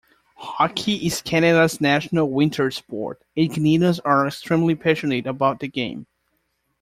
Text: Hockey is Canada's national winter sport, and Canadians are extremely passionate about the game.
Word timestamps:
Hockey 0.37 0.95
is 1.05 1.21
Canada's 1.21 1.79
national 1.79 2.31
winter 2.31 2.71
sport, 2.71 3.21
and 3.37 3.53
Canadians 3.53 3.99
are 3.99 4.25
extremely 4.25 4.73
passionate 4.73 5.27
about 5.27 5.59
the 5.59 5.67
game. 5.67 6.07